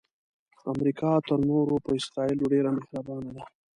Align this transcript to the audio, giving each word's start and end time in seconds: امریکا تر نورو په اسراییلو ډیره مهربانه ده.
امریکا 0.71 1.11
تر 1.27 1.39
نورو 1.49 1.75
په 1.85 1.89
اسراییلو 1.99 2.49
ډیره 2.53 2.69
مهربانه 2.77 3.29
ده. 3.35 3.43